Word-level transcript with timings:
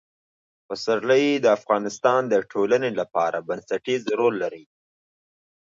پسرلی 0.67 1.25
د 1.39 1.45
افغانستان 1.57 2.21
د 2.27 2.35
ټولنې 2.51 2.91
لپاره 2.99 3.45
بنسټيز 3.47 4.01
رول 4.19 4.33
لري. 4.43 4.65